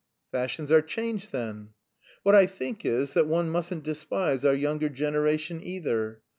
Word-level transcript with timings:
"Fashions 0.31 0.71
are 0.71 0.81
changed 0.81 1.31
then?" 1.31 1.75
"What 2.23 2.33
I 2.33 2.47
think 2.47 2.83
is 2.83 3.13
that 3.13 3.27
one 3.27 3.51
mustn't 3.51 3.83
despise 3.83 4.43
our 4.43 4.55
younger 4.55 4.89
generation 4.89 5.61
either. 5.61 6.21